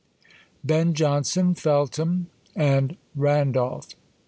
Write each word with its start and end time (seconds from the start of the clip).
]BEN 0.71 0.95
JONSON, 0.95 1.53
FELTHAM, 1.53 2.25
AND 2.55 2.97
RANDOLPH. 3.15 3.93